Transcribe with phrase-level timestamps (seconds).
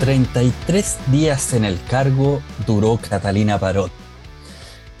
[0.00, 3.92] 33 días en el cargo duró Catalina Parot,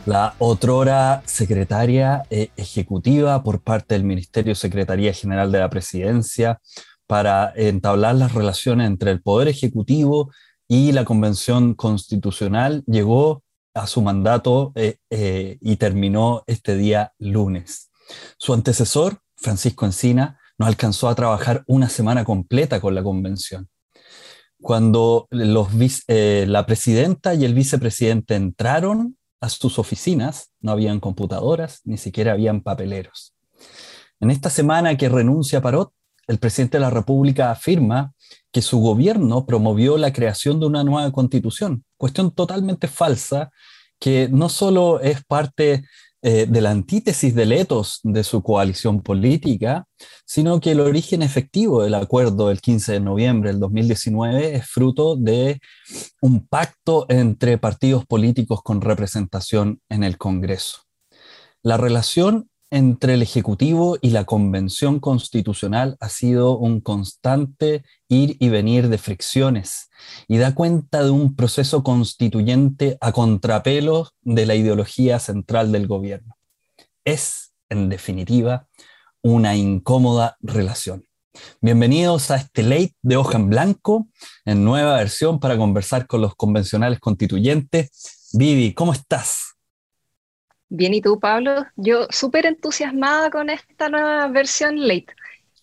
[0.04, 6.60] la otrora secretaria eh, ejecutiva por parte del Ministerio Secretaría General de la Presidencia
[7.06, 10.32] para entablar las relaciones entre el Poder Ejecutivo
[10.68, 13.42] y la Convención Constitucional, llegó
[13.72, 17.90] a su mandato eh, eh, y terminó este día lunes.
[18.36, 23.70] Su antecesor, Francisco Encina, no alcanzó a trabajar una semana completa con la convención
[24.60, 31.96] cuando eh, la presidenta y el vicepresidente entraron a sus oficinas, no habían computadoras, ni
[31.96, 33.34] siquiera habían papeleros.
[34.20, 35.92] En esta semana que renuncia Parot,
[36.26, 38.12] el presidente de la República afirma
[38.52, 43.50] que su gobierno promovió la creación de una nueva constitución, cuestión totalmente falsa,
[43.98, 45.84] que no solo es parte
[46.22, 49.86] eh, de la antítesis del etos de su coalición política,
[50.26, 55.16] sino que el origen efectivo del acuerdo del 15 de noviembre del 2019 es fruto
[55.16, 55.60] de
[56.20, 60.82] un pacto entre partidos políticos con representación en el Congreso.
[61.62, 68.48] La relación entre el Ejecutivo y la Convención Constitucional ha sido un constante ir y
[68.48, 69.90] venir de fricciones
[70.28, 76.36] y da cuenta de un proceso constituyente a contrapelo de la ideología central del gobierno.
[77.04, 78.68] Es, en definitiva,
[79.22, 81.04] una incómoda relación.
[81.60, 84.08] Bienvenidos a este late de hoja en blanco,
[84.44, 88.30] en nueva versión para conversar con los convencionales constituyentes.
[88.32, 89.59] Vivi, ¿cómo estás?
[90.72, 91.66] Bien, ¿y tú, Pablo?
[91.74, 95.08] Yo súper entusiasmada con esta nueva versión late.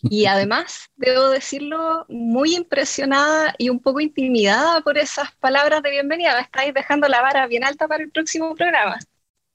[0.03, 6.35] Y además, debo decirlo, muy impresionada y un poco intimidada por esas palabras de bienvenida.
[6.35, 8.99] Me estáis dejando la vara bien alta para el próximo programa.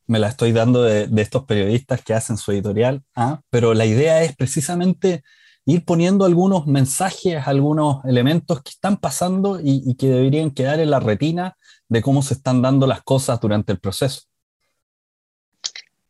[0.06, 3.42] Me la estoy dando de, estos periodistas que hacen su editorial, ¿ah?
[3.50, 5.22] pero la idea es precisamente
[5.66, 10.98] ir poniendo algunos mensajes, algunos elementos que están pasando y que deberían quedar en la
[10.98, 11.56] retina
[11.88, 14.31] de cómo se están dando las cosas durante el proceso.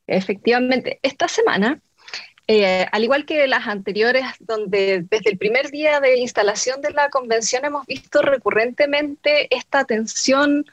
[0.07, 1.81] Efectivamente, esta semana,
[2.49, 7.09] eh, al igual que las anteriores, donde desde el primer día de instalación de la
[7.09, 10.67] convención hemos visto recurrentemente esta tensión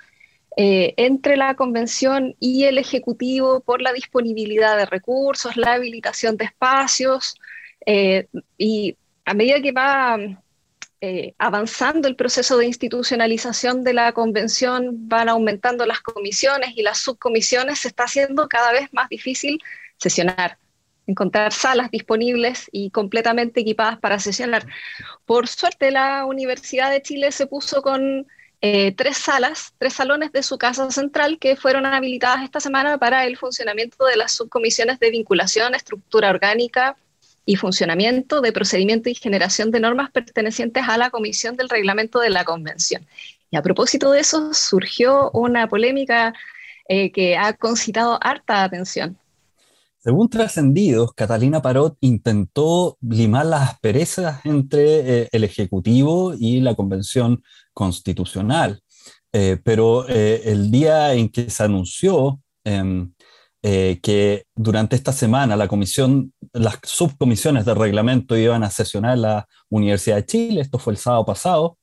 [0.58, 6.46] eh, entre la convención y el Ejecutivo por la disponibilidad de recursos, la habilitación de
[6.46, 7.36] espacios,
[7.86, 10.18] eh, y a medida que va
[11.02, 17.00] eh, avanzando el proceso de institucionalización de la convención, van aumentando las comisiones y las
[17.00, 19.60] subcomisiones, se está haciendo cada vez más difícil
[19.98, 20.58] sesionar,
[21.08, 24.66] encontrar salas disponibles y completamente equipadas para sesionar.
[25.26, 28.28] Por suerte, la Universidad de Chile se puso con
[28.62, 33.26] eh, tres salas, tres salones de su casa central que fueron habilitadas esta semana para
[33.26, 36.98] el funcionamiento de las subcomisiones de vinculación, estructura orgánica,
[37.50, 42.30] y funcionamiento de procedimiento y generación de normas pertenecientes a la Comisión del Reglamento de
[42.30, 43.08] la Convención.
[43.50, 46.36] Y a propósito de eso, surgió una polémica
[46.88, 49.18] eh, que ha concitado harta atención.
[49.98, 57.42] Según trascendidos, Catalina Parot intentó limar las asperezas entre eh, el Ejecutivo y la Convención
[57.74, 58.80] Constitucional,
[59.34, 63.12] eh, pero el día en que se anunció em,
[63.62, 69.48] eh, que durante esta semana la comisión, las subcomisiones de reglamento iban a sesionar la
[69.70, 71.78] Universidad de Chile, esto fue el sábado pasado.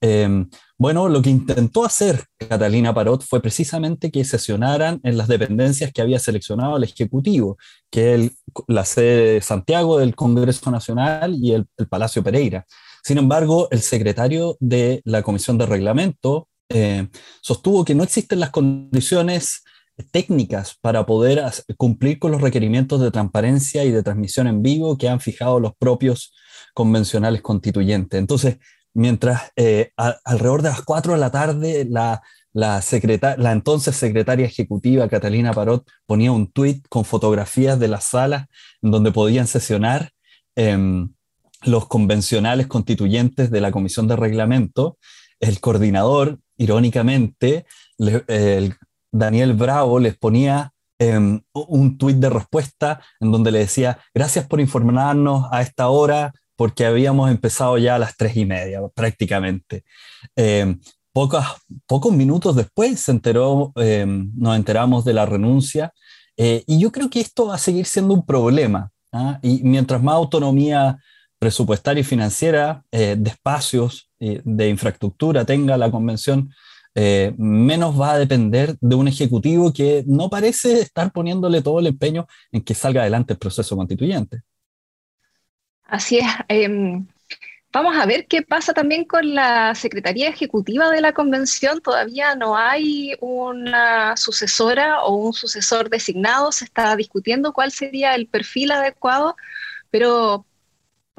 [0.00, 0.48] Em,
[0.78, 6.00] bueno, lo que intentó hacer Catalina Parot fue precisamente que sesionaran en las dependencias que
[6.00, 7.58] había seleccionado el Ejecutivo,
[7.90, 8.30] que es
[8.66, 12.64] la sede de Santiago del Congreso Nacional y el, Palacio Pereira.
[13.02, 17.08] Sin embargo, el secretario de la Comisión de Reglamento eh,
[17.42, 19.64] sostuvo que no existen las condiciones
[20.10, 21.42] técnicas para poder
[21.76, 25.72] cumplir con los requerimientos de transparencia y de transmisión en vivo que han fijado los
[25.76, 26.32] propios
[26.74, 28.18] convencionales constituyentes.
[28.18, 28.58] Entonces,
[28.94, 32.22] mientras eh, alrededor de las 4 de la tarde la,
[32.52, 32.82] la,
[33.36, 38.46] la entonces secretaria ejecutiva Catalina Parot ponía un tuit con fotografías de las salas
[38.82, 40.10] donde podían sesionar
[40.56, 41.10] em,
[41.62, 44.98] los convencionales constituyentes de la Comisión de Reglamento,
[45.40, 47.66] el coordinador, irónicamente,
[47.98, 48.74] el,
[49.12, 54.60] Daniel Bravo les ponía em, un tuit de respuesta en donde le decía, gracias por
[54.60, 59.84] informarnos a esta hora, porque habíamos empezado ya a las tres y media prácticamente.
[60.36, 60.78] Em,
[61.12, 61.44] pocos,
[61.86, 65.92] pocos minutos después se enteró, em, nos enteramos de la renuncia,
[66.36, 68.90] eh, y yo creo que esto va a seguir siendo un problema.
[69.12, 69.38] ¿ah?
[69.42, 70.98] Y mientras más autonomía
[71.38, 76.50] presupuestaria y financiera, eh, de espacios, eh, de infraestructura tenga la convención,
[76.94, 81.86] eh, menos va a depender de un ejecutivo que no parece estar poniéndole todo el
[81.86, 84.42] empeño en que salga adelante el proceso constituyente.
[85.84, 86.26] Así es.
[86.48, 87.06] Em,
[87.72, 91.80] Vamos a ver qué pasa también con la Secretaría Ejecutiva de la Convención.
[91.80, 96.50] Todavía no hay una sucesora o un sucesor designado.
[96.50, 99.36] Se está discutiendo cuál sería el perfil adecuado,
[99.90, 100.44] pero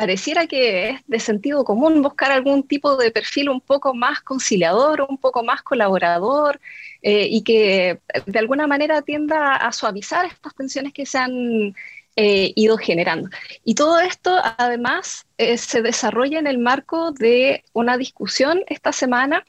[0.02, 5.06] pareciera que es de sentido común buscar algún tipo de perfil un poco más conciliador,
[5.08, 6.60] un poco más colaborador
[7.04, 11.76] eh, y que de alguna manera tienda a suavizar estas tensiones que se han
[12.16, 13.30] eh, ido generando.
[13.64, 19.46] Y todo esto, además, eh, se desarrolla en el marco de una discusión esta semana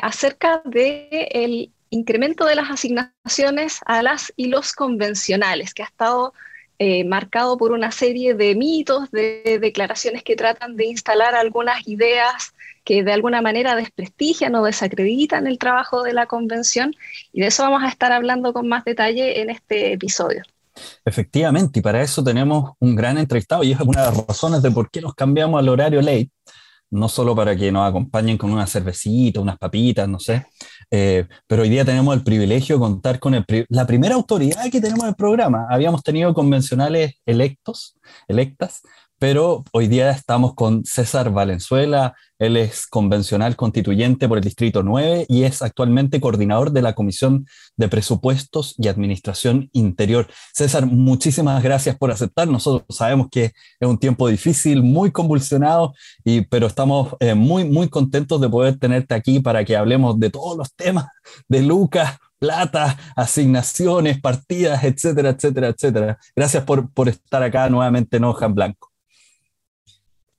[0.00, 6.32] acerca del incremento de las asignaciones a las y los convencionales, que ha estado
[7.06, 12.54] marcado por una serie de mitos, de declaraciones que tratan de instalar algunas ideas
[12.84, 16.94] que de alguna manera desprestigian o desacreditan el trabajo de la convención.
[17.32, 20.42] Y de eso vamos a estar hablando con más detalle en este episodio.
[21.04, 24.70] Efectivamente, y para eso tenemos un gran entrevistado y es una de las razones de
[24.70, 26.30] por qué nos cambiamos al horario late,
[26.90, 30.46] no solo para que nos acompañen con una cervecita, unas papitas, no sé,
[30.90, 35.04] eh, pero hoy día tenemos el privilegio de contar con la primera autoridad que tenemos
[35.04, 35.66] en el programa.
[35.70, 38.82] Habíamos tenido convencionales electos, electas,
[39.18, 45.26] pero hoy día estamos con César Valenzuela, él es convencional constituyente por el Distrito 9
[45.28, 50.28] y es actualmente coordinador de la Comisión de Presupuestos y Administración Interior.
[50.52, 52.46] César, muchísimas gracias por aceptar.
[52.46, 53.46] Nosotros sabemos que
[53.80, 55.94] es un tiempo difícil, muy convulsionado,
[56.24, 60.30] y, pero estamos eh, muy, muy contentos de poder tenerte aquí para que hablemos de
[60.30, 61.06] todos los temas
[61.48, 66.18] de Lucas, plata, asignaciones, partidas, etcétera, etcétera, etcétera.
[66.36, 68.87] Gracias por, por estar acá nuevamente en Hoja en Blanco.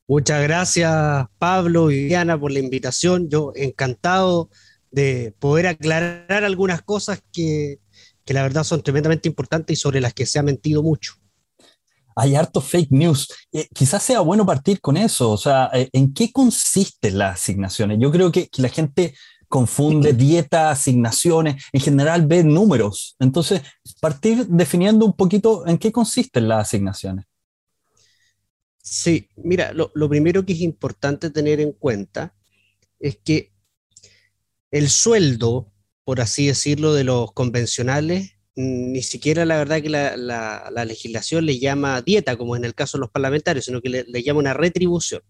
[0.09, 3.29] Muchas gracias, Pablo y Diana, por la invitación.
[3.29, 4.49] Yo encantado
[4.89, 7.77] de poder aclarar algunas cosas que,
[8.25, 11.13] la verdad son tremendamente importantes y sobre las que se ha mentido mucho.
[12.15, 13.27] Hay harto fake news.
[13.51, 15.29] Eh, quizás sea bueno partir con eso.
[15.29, 17.99] O sea, eh, ¿en qué consisten las asignaciones?
[18.01, 19.13] Yo creo que, la gente
[19.47, 23.15] confunde dieta, asignaciones, en general ve números.
[23.19, 23.61] Entonces,
[24.01, 27.28] partir definiendo un poquito en qué consisten las asignaciones.
[28.81, 32.35] Sí, mira, lo, primero que es importante tener en cuenta
[32.99, 33.53] es que
[34.71, 35.71] el sueldo,
[36.03, 42.01] por así decirlo, de los convencionales, ni siquiera la verdad que la, legislación le llama
[42.01, 45.21] dieta, como en el caso de los parlamentarios, sino que le, llama una retribución.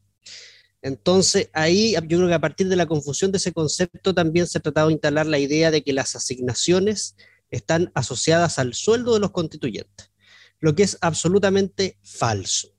[0.81, 4.57] Entonces, ahí yo creo que a partir de la confusión de ese concepto también se
[4.57, 7.15] ha tratado de instalar la idea de que las asignaciones
[7.51, 10.11] están asociadas al sueldo de los constituyentes,
[10.59, 12.78] lo que es absolutamente falso.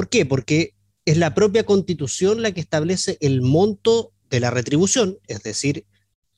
[0.00, 0.24] ¿Por qué?
[0.24, 0.72] Porque
[1.04, 5.84] es la propia constitución la que establece el monto de la retribución, es decir,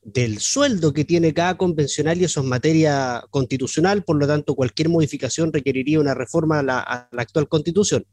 [0.03, 4.89] del sueldo que tiene cada convencional y eso es materia constitucional, por lo tanto cualquier
[4.89, 8.05] modificación requeriría una reforma a la, actual constitución,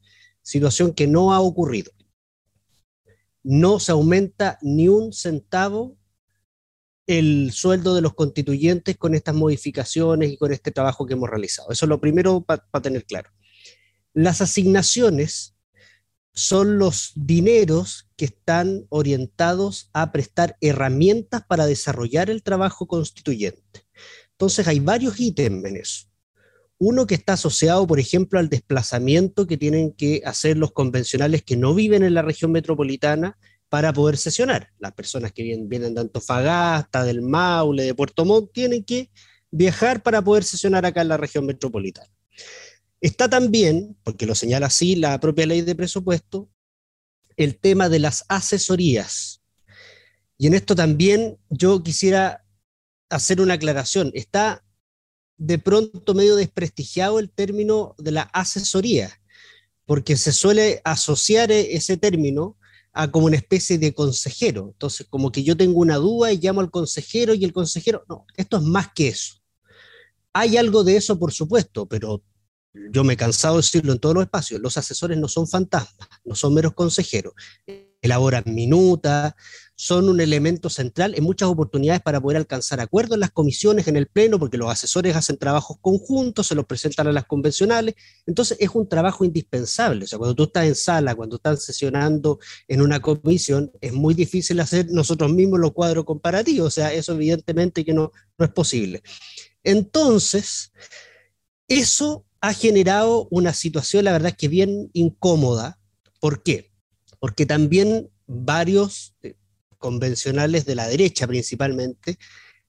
[0.43, 1.93] situación que no ha ocurrido.
[3.41, 5.97] No se aumenta ni un centavo
[7.07, 11.71] el sueldo de los constituyentes con estas modificaciones y con este trabajo que hemos realizado.
[11.71, 13.31] Eso es lo primero para tener claro.
[14.21, 15.55] Las asignaciones
[16.33, 23.85] son los dineros que están orientados a prestar herramientas para desarrollar el trabajo constituyente.
[24.31, 26.07] Entonces hay varios ítems en eso.
[26.79, 31.55] Uno que está asociado, por ejemplo, al desplazamiento que tienen que hacer los convencionales que
[31.55, 33.37] no viven en la región metropolitana
[33.69, 34.73] para poder sesionar.
[34.79, 39.11] Las personas que vienen, de Antofagasta, del Maule, de Puerto Montt, tienen que
[39.49, 42.11] viajar para poder sesionar acá en la región metropolitana.
[43.01, 46.49] Está también, porque lo señala así la propia ley de presupuesto,
[47.37, 49.41] el tema de las asesorías.
[50.37, 52.45] Y en esto también yo quisiera
[53.09, 54.11] hacer una aclaración.
[54.13, 54.63] Está
[55.37, 59.21] de pronto medio desprestigiado el término de la asesoría,
[59.85, 62.57] porque se suele asociar ese término
[62.91, 64.71] a como una especie de consejero.
[64.73, 68.25] Entonces, como que yo tengo una duda y llamo al consejero y el consejero, no,
[68.35, 69.35] esto es más que eso.
[70.33, 72.21] Hay algo de eso, por supuesto, pero
[72.91, 76.07] yo me he cansado de decirlo en todos los espacios, los asesores no son fantasmas,
[76.23, 77.33] no son meros consejeros,
[78.01, 79.33] elaboran minutas,
[79.75, 83.95] son un elemento central en muchas oportunidades para poder alcanzar acuerdos en las comisiones, en
[83.95, 87.95] el pleno, porque los asesores hacen trabajos conjuntos, se los presentan a las convencionales,
[88.25, 92.39] entonces es un trabajo indispensable, o sea, cuando tú estás en sala, cuando estás sesionando
[92.67, 97.13] en una comisión, es muy difícil hacer nosotros mismos los cuadros comparativos, o sea, eso
[97.13, 99.01] evidentemente que no, no es posible.
[99.63, 100.73] Entonces,
[101.69, 105.79] eso ha generado una situación, la verdad, que bien incómoda.
[106.19, 106.71] ¿Por qué?
[107.19, 109.35] Porque también varios eh,
[109.77, 112.17] convencionales de la derecha principalmente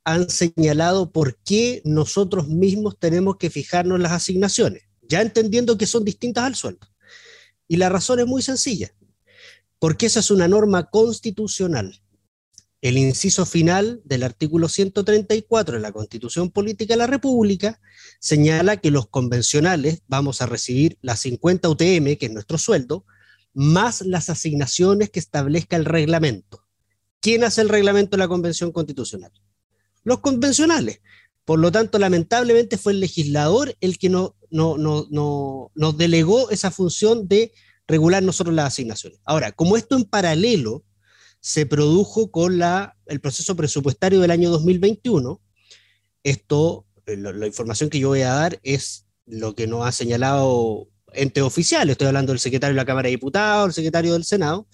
[0.04, 6.04] han señalado por qué nosotros mismos tenemos que fijarnos las asignaciones, ya entendiendo que son
[6.04, 6.86] distintas al sueldo.
[7.68, 8.92] Y la razón es muy sencilla.
[9.78, 11.99] porque esa es una norma constitucional.
[12.82, 17.80] El inciso final del artículo 134 de la Constitución Política de la República
[18.20, 23.04] señala que los convencionales vamos a recibir las 50 UTM, que es nuestro sueldo,
[23.52, 26.64] más las asignaciones que establezca el reglamento.
[27.20, 29.32] ¿Quién hace el reglamento de la Convención Constitucional?
[30.02, 31.00] Los convencionales.
[31.44, 36.70] Por lo tanto, lamentablemente fue el legislador el que no, no, no, nos delegó esa
[36.70, 37.52] función de
[37.86, 39.20] regular nosotros las asignaciones.
[39.24, 40.84] Ahora, como esto en paralelo
[41.40, 45.40] se produjo con la, el proceso presupuestario del año 2021.
[46.22, 50.88] Esto, eh, la, información que yo voy a dar es lo que nos ha señalado
[51.12, 54.68] ente oficial, estoy hablando del secretario de la Cámara de Diputados, el secretario del Senado.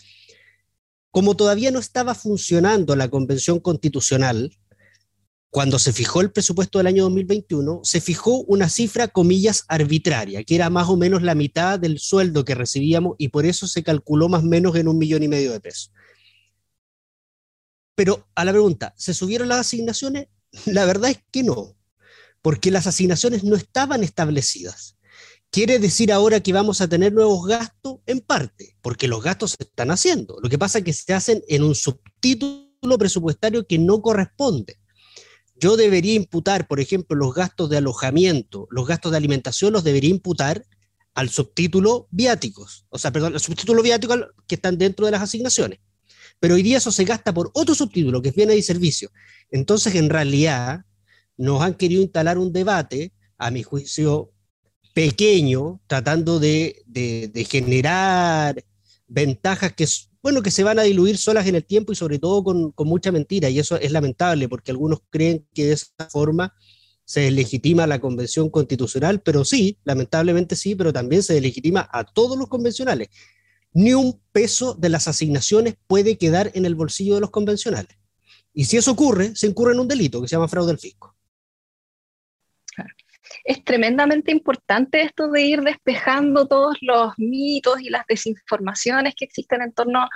[1.11, 4.51] Como todavía no estaba funcionando la convención constitucional,
[5.49, 10.55] cuando se fijó el presupuesto del año 2021, se fijó una cifra, comillas, arbitraria, que
[10.55, 14.29] era más o menos la mitad del sueldo que recibíamos y por eso se calculó
[14.29, 15.93] más o menos en un millón y medio de pesos.
[17.97, 20.29] Pero a la pregunta, ¿se subieron las asignaciones?
[20.67, 21.75] La verdad es que no,
[22.43, 24.97] porque las asignaciones no estaban establecidas.
[25.51, 28.01] ¿Quiere decir ahora que vamos a tener nuevos gastos?
[28.05, 30.37] En parte, porque los gastos se están haciendo.
[30.43, 34.79] Lo que pasa es que se hacen en un subtítulo presupuestario que no corresponde.
[35.59, 40.11] Yo debería imputar, por ejemplo, los gastos de alojamiento, los gastos de alimentación, los debería
[40.11, 40.67] imputar
[41.15, 44.15] al subtítulo viáticos, o sea, perdón, al subtítulo viático
[44.47, 45.81] que están dentro de las asignaciones
[46.41, 49.11] pero hoy día eso se gasta por otro subtítulo, que es bienes y servicios.
[49.51, 50.83] Entonces, en realidad,
[51.37, 54.33] nos han querido instalar un debate, a mi juicio,
[54.95, 56.83] pequeño, tratando de,
[57.51, 58.65] generar
[59.07, 59.87] ventajas que,
[60.23, 62.89] bueno, que se van a diluir solas en el tiempo y sobre todo con, con
[62.89, 63.51] mucha mentira.
[63.51, 66.55] Y eso es lamentable porque algunos creen que de esa forma
[67.05, 72.37] se deslegitima la convención constitucional, pero sí, lamentablemente sí, pero también se deslegitima a todos
[72.37, 73.09] los convencionales
[73.77, 77.99] ni un peso de las asignaciones puede quedar en el bolsillo de los convencionales.
[78.55, 81.15] Y si eso ocurre, se incurre en un delito que se llama fraude al fisco.
[83.45, 89.61] Es tremendamente importante esto de ir despejando todos los mitos y las desinformaciones que existen
[89.61, 90.09] en torno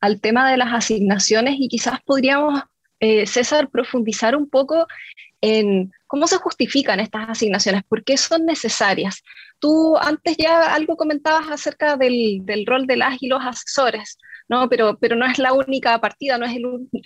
[0.00, 2.62] al tema de las asignaciones y quizás podríamos,
[2.98, 4.88] eh, César, profundizar un poco
[5.40, 9.22] en cómo se justifican estas asignaciones, por qué son necesarias.
[9.64, 14.68] Tú antes ya algo comentabas acerca del, rol de las y los asesores, ¿no?
[14.68, 16.54] Pero, pero no es la única partida, no es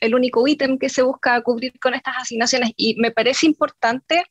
[0.00, 2.72] el, único ítem que se busca cubrir con estas asignaciones.
[2.76, 4.24] Y me parece importante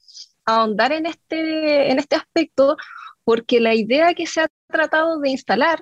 [0.46, 2.75] ahondar en este, en este aspecto
[3.24, 5.81] porque la idea que se ha tratado de instalar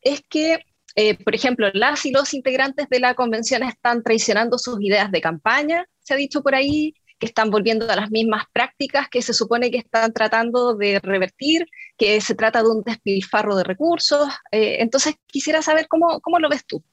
[0.00, 0.64] es que
[0.96, 5.20] eh, por ejemplo, las y los integrantes de la convención están traicionando sus ideas de
[5.20, 9.32] campaña, se ha dicho por ahí, que están volviendo a las mismas prácticas que se
[9.32, 11.66] supone que están tratando de revertir,
[11.96, 14.28] que se trata de un despilfarro de recursos.
[14.50, 16.84] Eh, entonces, quisiera saber cómo, cómo lo ves tú.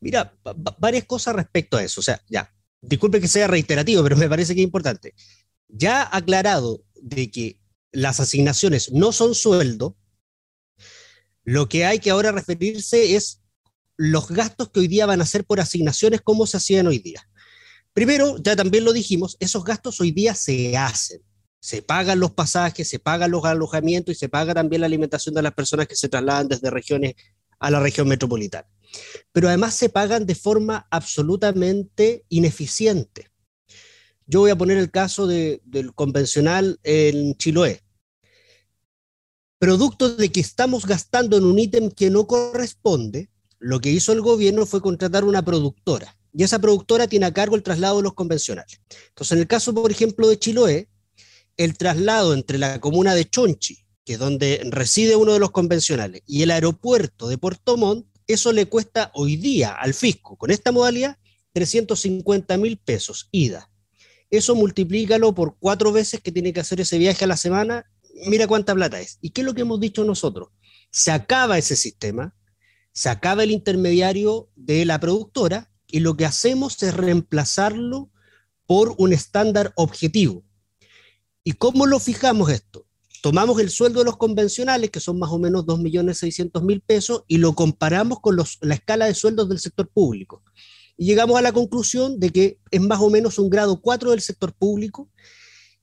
[0.00, 0.34] Mira,
[0.78, 2.00] varias cosas respecto a eso.
[2.00, 5.14] O sea, ya, disculpe que sea reiterativo, pero me parece que es importante.
[5.68, 7.60] Ya aclarado de que
[7.92, 9.96] las asignaciones no son sueldo,
[11.44, 13.42] lo que hay que ahora referirse es
[13.96, 17.28] los gastos que hoy día van a ser por asignaciones como se hacían hoy día.
[17.92, 21.20] Primero, ya también lo dijimos, esos gastos hoy día se hacen.
[21.60, 25.42] Se pagan los pasajes, se pagan los alojamientos y se paga también la alimentación de
[25.42, 27.14] las personas que se trasladan desde regiones
[27.60, 28.66] a la región metropolitana.
[29.30, 33.30] Pero además se pagan de forma absolutamente ineficiente.
[34.26, 37.82] Yo voy a poner el caso del convencional en Chiloé.
[39.58, 44.22] Producto de que estamos gastando en un ítem que no corresponde, lo que hizo el
[44.22, 48.14] gobierno fue contratar una productora y esa productora tiene a cargo el traslado de los
[48.14, 48.80] convencionales.
[49.08, 50.88] Entonces, en el caso, por ejemplo, de Chiloé,
[51.56, 56.22] el traslado entre la comuna de Chonchi, que es donde reside uno de los convencionales,
[56.26, 60.72] y el aeropuerto de Puerto Montt, eso le cuesta hoy día al fisco, con esta
[60.72, 61.18] modalidad,
[61.52, 63.70] 350 mil pesos ida.
[64.30, 67.84] Eso multiplícalo por cuatro veces que tiene que hacer ese viaje a la semana,
[68.26, 69.18] mira cuánta plata es.
[69.20, 70.48] ¿Y qué es lo que hemos dicho nosotros?
[70.90, 72.34] Se acaba ese sistema,
[72.92, 78.10] se acaba el intermediario de la productora y lo que hacemos es reemplazarlo
[78.66, 80.42] por un estándar objetivo.
[81.44, 82.88] ¿Y cómo lo fijamos esto?
[83.22, 87.54] Tomamos el sueldo de los convencionales, que son más o menos 2.600.000 pesos, y lo
[87.54, 90.42] comparamos con la escala de sueldos del sector público.
[90.96, 94.22] Y llegamos a la conclusión de que es más o menos un grado 4 del
[94.22, 95.10] sector público,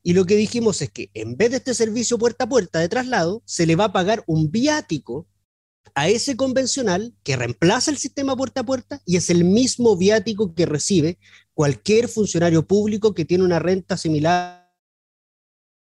[0.01, 2.89] y lo que dijimos es que en vez de este servicio puerta a puerta de
[2.89, 5.27] traslado, se le va a pagar un viático
[5.95, 10.53] a ese convencional que reemplaza el sistema puerta a puerta y es el mismo viático
[10.53, 11.19] que recibe
[11.53, 14.71] cualquier funcionario público que tiene una renta similar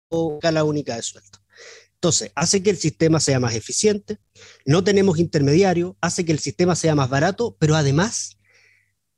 [0.10, 1.40] o la única de sueldo.
[1.96, 4.20] Entonces, hace que el sistema sea más eficiente,
[4.66, 8.38] no tenemos intermediario, hace que el sistema sea más barato, pero además,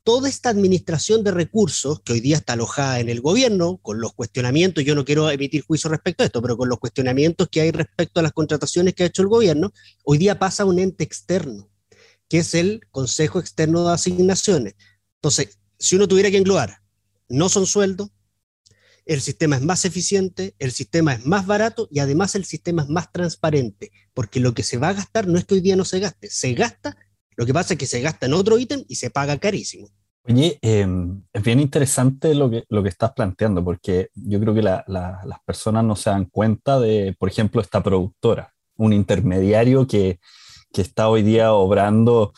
[0.08, 4.14] toda esta administración de recursos que hoy día está alojada en el gobierno, con los
[4.14, 7.72] cuestionamientos, yo no quiero emitir juicio respecto a esto, pero con los cuestionamientos que hay
[7.72, 9.70] respecto a las contrataciones que ha hecho el gobierno,
[10.04, 11.68] hoy día pasa a un ente externo,
[12.26, 14.76] que es el Consejo Externo de Asignaciones.
[15.16, 16.78] Entonces, si uno tuviera que englobar,
[17.28, 18.08] no son sueldos,
[19.04, 22.88] el sistema es más eficiente, el sistema es más barato y además el sistema es
[22.88, 25.84] más transparente, porque lo que se va a gastar no es que hoy día no
[25.84, 26.96] se gaste, se gasta,
[27.38, 29.88] lo que pasa es que se gasta en otro ítem y se paga carísimo.
[30.24, 34.62] Oye, em, es bien interesante lo que, lo que estás planteando, porque yo creo que
[34.62, 40.18] las personas no se dan cuenta de, por ejemplo, esta productora, un intermediario que,
[40.72, 42.32] que está hoy día obrando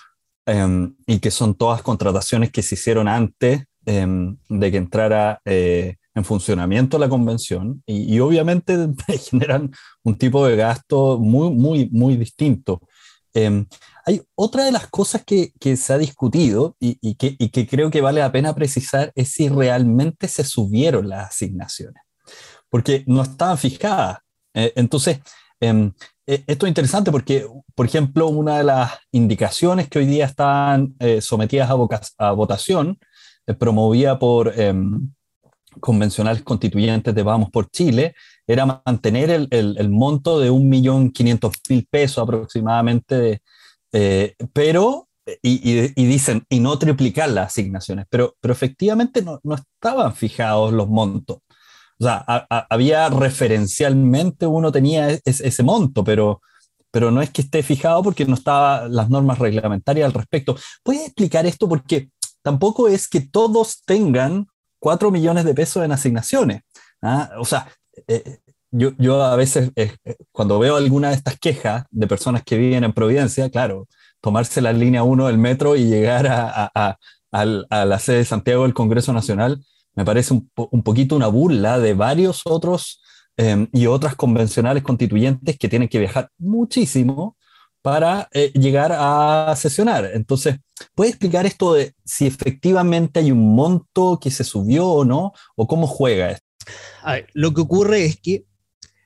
[0.45, 5.97] em, y que son todas contrataciones que se hicieron antes em, de que entrara eh,
[6.15, 8.77] en funcionamiento la convención y, obviamente
[9.31, 9.71] generan
[10.03, 12.83] un tipo de gasto muy, muy, muy distinto.
[13.33, 13.65] Em,
[14.05, 17.67] hay otra de las cosas que, que se ha discutido y, y, que, y, que,
[17.67, 22.03] creo que vale la pena precisar es si realmente se subieron las asignaciones,
[22.69, 24.19] porque no estaban fijadas.
[24.55, 25.21] Eh, entonces,
[25.61, 25.93] em,
[26.27, 30.95] e, esto es interesante porque, por ejemplo, una de las indicaciones que hoy día están
[30.99, 32.99] eh, sometidas a, a votación,
[33.47, 35.11] eh, promovida por em,
[35.81, 38.15] convencionales constituyentes de Vamos por Chile
[38.47, 43.43] era mantener el, el, monto de 1.500.000 pesos aproximadamente,
[43.93, 45.09] eh, pero,
[45.43, 50.73] y, y, dicen, y no triplicar las asignaciones, pero, pero efectivamente no, no estaban fijados
[50.73, 51.39] los montos.
[51.99, 52.25] O sea,
[52.71, 56.41] había referencialmente uno tenía ese, ese monto, pero,
[56.91, 60.57] pero no es que esté fijado porque no estaban las normas reglamentarias al respecto.
[60.83, 61.69] ¿Puedes explicar esto?
[61.69, 62.11] Porque
[62.43, 64.47] tampoco es que todos tengan
[64.79, 66.63] 4 millones de pesos en asignaciones.
[67.03, 67.31] ¿ah?
[67.39, 67.69] O sea,
[68.09, 68.39] eh,
[68.71, 72.57] yo, yo, a veces, eh, eh, cuando veo alguna de estas quejas de personas que
[72.57, 73.89] viven en Providencia, claro,
[74.21, 76.97] tomarse la línea 1 del metro y llegar a, a,
[77.33, 79.65] a, la sede de Santiago del Congreso Nacional,
[79.95, 83.01] me parece un, un poquito una burla de varios otros
[83.73, 87.39] y otras convencionales constituyentes que tienen que viajar muchísimo
[87.83, 90.11] para eh, llegar a sesionar.
[90.13, 90.59] Entonces,
[90.95, 95.33] ¿puede explicar esto de si efectivamente hay un monto que se subió o no?
[95.57, 96.47] ¿O cómo juega esto?
[97.33, 98.45] lo que ocurre es que,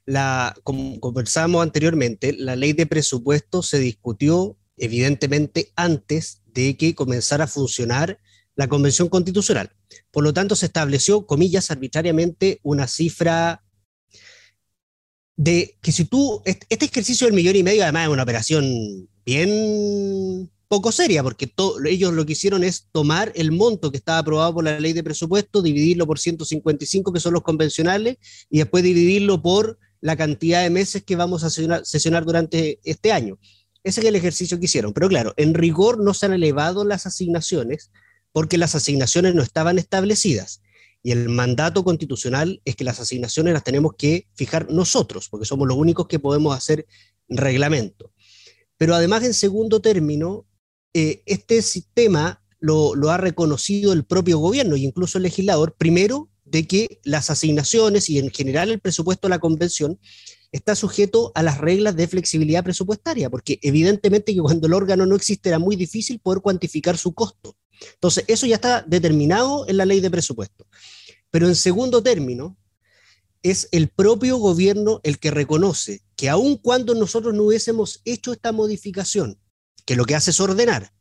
[0.07, 7.45] la, como conversamos anteriormente, la ley de presupuesto se discutió evidentemente antes de que comenzara
[7.45, 8.19] a funcionar
[8.57, 9.71] la Convención Constitucional.
[10.11, 13.65] Por lo tanto, se estableció, comillas, arbitrariamente una cifra
[15.37, 20.51] de que si tú, este ejercicio del millón y medio además es una operación bien
[20.69, 21.53] poco seria, porque
[21.87, 25.05] ellos lo que hicieron es tomar el monto que estaba aprobado por la ley de
[25.05, 28.17] presupuesto, dividirlo por 155, que son los convencionales,
[28.51, 33.39] y después dividirlo por la cantidad de meses que vamos a sesionar, durante este año.
[33.83, 34.93] Ese es el ejercicio que hicieron.
[34.93, 37.91] Pero claro, en rigor no se han elevado las asignaciones
[38.31, 40.61] porque las asignaciones no estaban establecidas.
[41.03, 45.67] Y el mandato constitucional es que las asignaciones las tenemos que fijar nosotros, porque somos
[45.67, 46.87] los únicos que podemos hacer
[47.27, 48.13] reglamento.
[48.77, 50.47] Pero además, en segundo término,
[50.93, 56.69] eh, este sistema lo, ha reconocido el propio gobierno e incluso el legislador, primero, de
[56.69, 59.99] que las asignaciones y en general el presupuesto de la convención
[60.53, 65.17] está sujeto a las reglas de flexibilidad presupuestaria, porque evidentemente que cuando el órgano no
[65.17, 67.57] existe era muy difícil poder cuantificar su costo.
[67.95, 70.69] Entonces, eso ya está determinado en la ley de presupuesto.
[71.33, 72.57] Pero en segundo término,
[73.43, 78.53] es el propio gobierno el que reconoce que aun cuando nosotros no hubiésemos hecho esta
[78.53, 79.41] modificación,
[79.85, 80.93] que lo que hace es ordenar,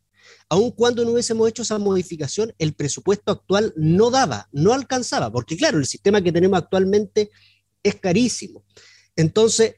[0.49, 5.58] aun cuando no hubiésemos hecho esa modificación, el presupuesto actual no daba, no alcanzaba, porque
[5.58, 7.29] claro, el sistema que tenemos actualmente
[7.82, 8.63] es carísimo.
[9.15, 9.75] Entonces,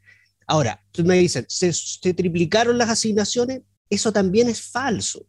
[0.48, 3.62] ahora, me dices, ¿se, triplicaron las asignaciones?
[3.90, 5.28] Eso también es falso.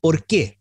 [0.00, 0.58] ¿Por qué?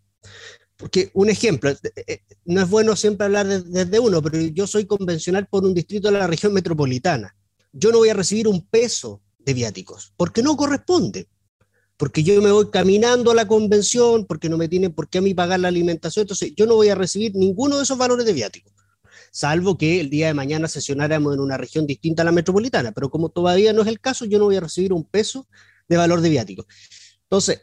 [0.77, 4.85] Porque un ejemplo, eh, eh, no es bueno siempre hablar desde uno, pero yo soy
[4.85, 7.35] convencional por un distrito de la región metropolitana.
[7.71, 11.29] Yo no voy a recibir un peso de viáticos, porque no corresponde.
[11.97, 15.21] Porque yo me voy caminando a la convención, porque no me tienen por qué a
[15.21, 18.33] mí pagar la alimentación, entonces yo no voy a recibir ninguno de esos valores de
[18.33, 18.73] viáticos,
[19.31, 23.09] salvo que el día de mañana sesionáramos en una región distinta a la metropolitana, pero
[23.09, 25.47] como todavía no es el caso, yo no voy a recibir un peso
[25.87, 26.65] de valor de viáticos.
[27.23, 27.61] Entonces,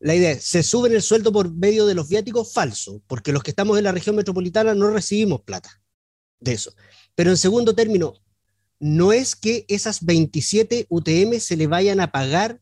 [0.00, 3.42] la idea es, se suben el sueldo por medio de los viáticos, falso, porque los
[3.42, 5.80] que estamos en la región metropolitana no recibimos plata
[6.40, 6.74] de eso.
[7.14, 8.14] Pero en segundo término,
[8.78, 12.60] no es que esas 27 UTM se le vayan a pagar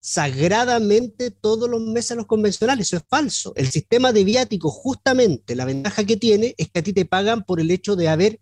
[0.00, 3.52] sagradamente todos los meses a los convencionales, eso es falso.
[3.54, 7.44] El sistema de viáticos, justamente, la ventaja que tiene es que a ti te pagan
[7.44, 8.40] por el hecho de haber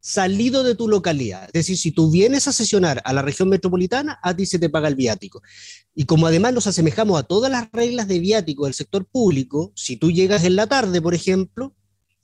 [0.00, 1.44] salido de tu localidad.
[1.46, 4.70] Es decir, si tú vienes a sesionar a la región metropolitana, a ti se te
[4.70, 5.42] paga el viático.
[5.94, 9.96] Y como además nos asemejamos a todas las reglas de viático del sector público, si
[9.96, 11.74] tú llegas en la tarde, por ejemplo,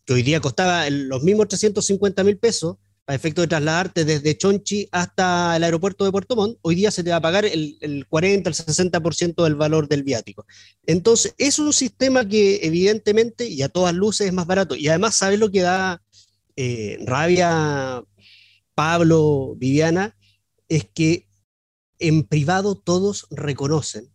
[0.04, 4.88] que hoy día costaba los mismos 350 mil pesos, a efecto de trasladarte desde Chonchi
[4.90, 8.06] hasta el aeropuerto de Puerto Montt, hoy día se te va a pagar el, el
[8.08, 10.44] 40, el 60% del valor del viático.
[10.86, 14.74] Entonces, es un sistema que evidentemente y a todas luces es más barato.
[14.74, 16.02] Y además, ¿sabes lo que da
[16.56, 18.02] eh, rabia,
[18.74, 20.16] Pablo, Viviana?
[20.68, 21.28] Es que
[22.00, 24.10] en privado todos reconocen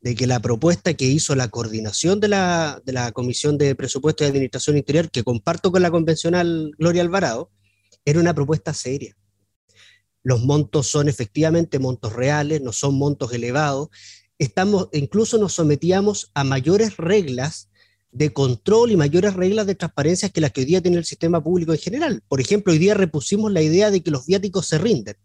[0.00, 4.22] de que la propuesta que hizo la coordinación de la, de la Comisión de Presupuesto
[4.22, 7.50] y Administración Interior, que comparto con la convencional Gloria Alvarado,
[8.04, 9.16] era una propuesta seria.
[10.22, 13.88] Los montos son efectivamente montos reales, no son montos elevados.
[14.38, 17.68] Estamos, incluso nos sometíamos a mayores reglas
[18.12, 21.42] de control y mayores reglas de transparencia que las que hoy día tiene el sistema
[21.42, 22.22] público en general.
[22.28, 25.16] Por ejemplo, hoy día repusimos la idea de que los viáticos se rinden.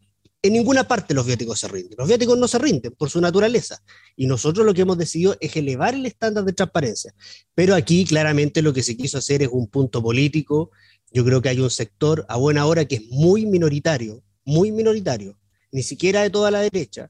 [0.42, 1.96] En ninguna parte los viáticos se rinden.
[1.98, 3.84] Los viáticos no se rinden por su naturaleza.
[4.16, 7.14] Y nosotros lo que hemos decidido es elevar el estándar de transparencia.
[7.54, 10.72] Pero aquí claramente lo que se quiso hacer es un punto político
[11.18, 15.36] yo creo que hay un sector a buena hora que es muy minoritario, muy minoritario,
[15.72, 17.10] ni siquiera de toda la derecha,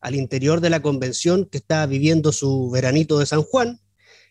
[0.00, 3.80] al interior de la convención que está viviendo su veranito de San Juan,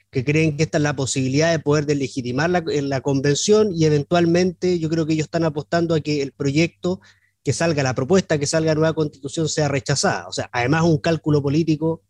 [0.10, 4.80] que creen que esta es la posibilidad de poder delegitimar la, la convención y eventualmente
[4.80, 7.02] yo creo que ellos están apostando a que el proyecto
[7.44, 10.30] que salga, la propuesta que salga nueva constitución sea rechazada.
[10.30, 12.04] O sea, además un cálculo político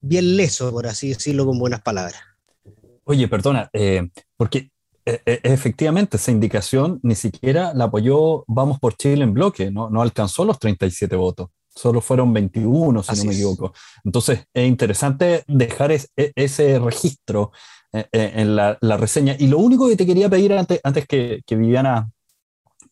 [0.00, 2.22] bien leso, por así decirlo con buenas palabras.
[3.04, 4.08] Oye, perdona, eh,
[4.38, 4.70] porque
[5.06, 9.88] e, e, efectivamente, esa indicación ni siquiera la apoyó Vamos por Chile en bloque, no,
[9.88, 13.72] no alcanzó los 37 votos, solo fueron 21, si no me equivoco.
[14.04, 17.52] Entonces, es interesante dejar e, ese registro
[17.92, 19.36] eh, eh, en la, reseña.
[19.38, 22.10] Y lo único que te quería pedir antes, antes que, Viviana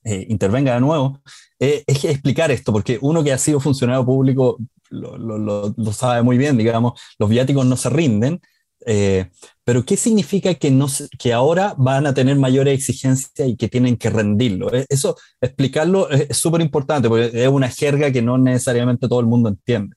[0.05, 1.21] eh, intervenga de nuevo,
[1.59, 4.59] es explicar esto, porque uno que ha sido funcionario público
[4.91, 8.41] lo, lo, sabe muy bien, digamos, los viáticos no se rinden,
[8.87, 9.31] eh,
[9.65, 10.87] pero ¿qué significa que, no,
[11.19, 14.73] que ahora van a tener mayores exigencias y que tienen que rendirlo?
[14.75, 19.27] Eh, eso, explicarlo es súper importante porque es una jerga que no necesariamente todo el
[19.27, 19.97] mundo entiende.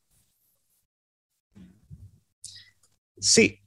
[3.19, 3.59] Sí.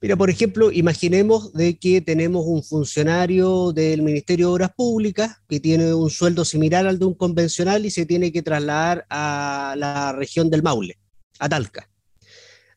[0.00, 5.60] Mira, por ejemplo, imaginemos de que tenemos un funcionario del Ministerio de Obras Públicas que
[5.60, 10.12] tiene un sueldo similar al de un convencional y se tiene que trasladar a la
[10.12, 10.98] región del Maule,
[11.38, 11.88] a Talca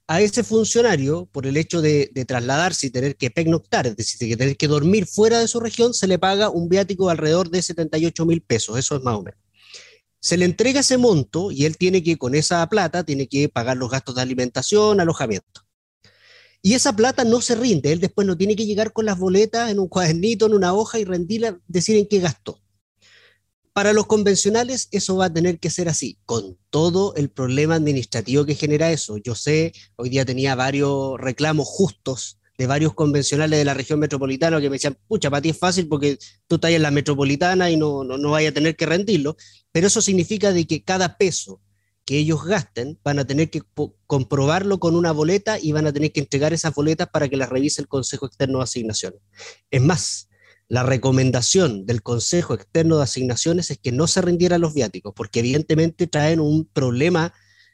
[0.07, 4.37] a ese funcionario, por el hecho de, trasladarse y tener que pernoctar, es decir, de
[4.37, 7.61] tener que dormir fuera de su región, se le paga un viático de alrededor de
[7.61, 9.39] 78 mil pesos, eso es más o menos.
[10.19, 13.75] Se le entrega ese monto y él tiene que, con esa plata, tiene que pagar
[13.77, 15.61] los gastos de alimentación, alojamiento.
[16.61, 19.69] Y esa plata no se rinde, él después no tiene que llegar con las boletas
[19.69, 22.61] en un cuadernito, en una hoja y rendirla, decir en qué gastó.
[23.77, 28.43] Para los convencionales eso va a tener que ser así, con todo el problema administrativo
[28.43, 29.17] que genera eso.
[29.17, 34.59] Yo sé, hoy día tenía varios reclamos justos de varios convencionales de la región metropolitana
[34.59, 37.77] que me decían, pucha, para ti es fácil porque tú estás en la metropolitana y
[37.77, 39.37] no, no, no vaya a tener que rendirlo,
[39.71, 41.61] pero eso significa de que cada peso
[42.03, 43.61] que ellos gasten van a tener que
[44.07, 47.49] comprobarlo con una boleta y van a tener que entregar esas boletas para que las
[47.49, 49.19] revise el Consejo Externo de Asignaciones.
[49.69, 50.26] Es más,
[50.69, 55.39] la recomendación del Consejo Externo de Asignaciones es que no se rindieran los viáticos, porque
[55.39, 57.33] evidentemente traen un problema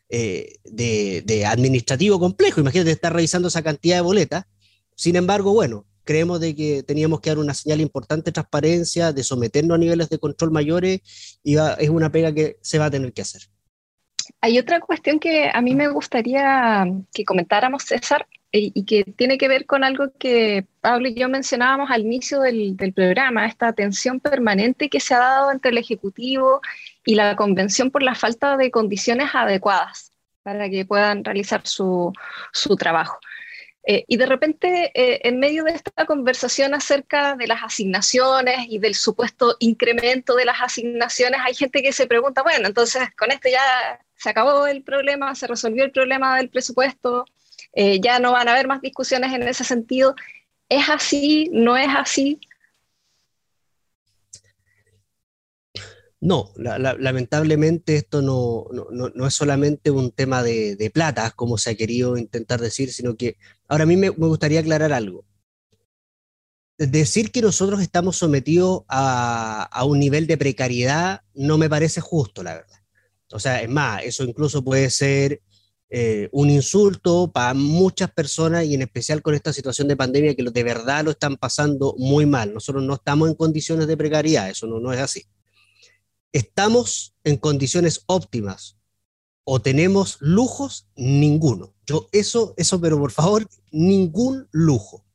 [0.09, 2.61] eh, de, administrativo complejo.
[2.61, 4.45] Imagínate estar revisando esa cantidad de boletas.
[4.95, 9.23] Sin embargo, bueno, creemos de que teníamos que dar una señal importante de transparencia, de
[9.23, 11.01] someternos a niveles de control mayores,
[11.43, 13.52] y es una pega que se va a tener que hacer.
[14.43, 19.47] Hay otra cuestión que a mí me gustaría que comentáramos, César, y que tiene que
[19.47, 24.89] ver con algo que Pablo y yo mencionábamos al inicio del, programa, esta tensión permanente
[24.89, 26.59] que se ha dado entre el Ejecutivo
[27.05, 30.11] y la Convención por la falta de condiciones adecuadas
[30.43, 32.11] para que puedan realizar su,
[32.77, 33.19] trabajo.
[33.87, 38.79] Eh, y de repente, eh, en medio de esta conversación acerca de las asignaciones y
[38.79, 43.47] del supuesto incremento de las asignaciones, hay gente que se pregunta, bueno, entonces con esto
[43.49, 47.25] ya se acabó el problema, se resolvió el problema del presupuesto,
[47.73, 50.15] eh, ya no van a haber más discusiones en ese sentido.
[50.69, 51.49] ¿Es así?
[51.51, 52.39] ¿No es así?
[56.21, 62.15] No, lamentablemente esto no, no, es solamente un tema de, plata, como se ha querido
[62.15, 63.35] intentar decir, sino que
[63.67, 65.25] ahora a mí me, gustaría aclarar algo.
[66.77, 72.41] Decir que nosotros estamos sometidos a, a, un nivel de precariedad no me parece justo,
[72.41, 72.82] la verdad.
[73.31, 75.41] O sea, es más, eso incluso puede ser
[75.95, 80.43] eh, un insulto para muchas personas y en especial con esta situación de pandemia que
[80.43, 82.51] de verdad lo están pasando muy mal.
[82.51, 85.27] Nosotros no estamos en condiciones de precariedad, eso no, es así.
[86.31, 88.79] Estamos en condiciones óptimas
[89.43, 91.75] o tenemos lujos, ninguno.
[91.85, 95.05] Yo eso, eso, pero por favor, ningún lujo.